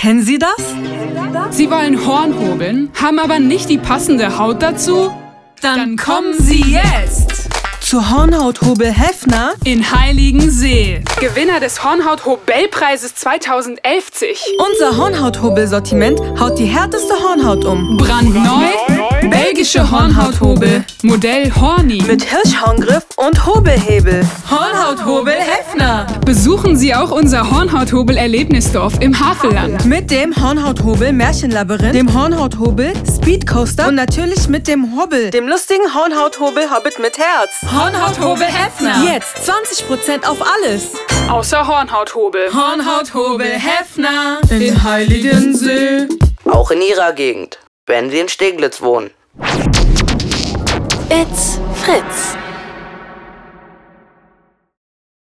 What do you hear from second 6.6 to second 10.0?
jetzt Zu Hornhauthobel Hefner. in